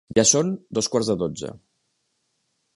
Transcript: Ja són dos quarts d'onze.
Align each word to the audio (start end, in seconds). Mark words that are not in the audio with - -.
Ja 0.19 0.23
són 0.29 0.47
dos 0.77 0.89
quarts 0.95 1.11
d'onze. 1.23 1.53